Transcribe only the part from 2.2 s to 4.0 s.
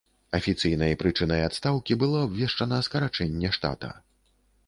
абвешчана скарачэнне штата.